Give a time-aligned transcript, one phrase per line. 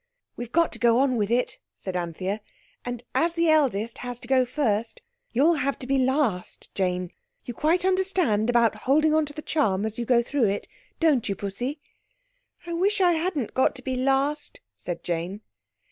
[0.35, 2.41] "We've got to go on with it," said Anthea,
[2.83, 7.11] "and as the eldest has to go first, you'll have to be last, Jane.
[7.45, 10.59] You quite understand about holding on to the charm as you go through,
[10.99, 11.79] don't you, Pussy?"
[12.65, 15.41] "I wish I hadn't got to be last," said Jane.